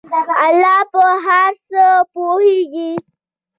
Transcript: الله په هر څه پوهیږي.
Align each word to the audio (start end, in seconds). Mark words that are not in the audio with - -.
الله 0.45 0.77
په 0.91 1.03
هر 1.25 1.51
څه 1.69 1.83
پوهیږي. 2.13 2.91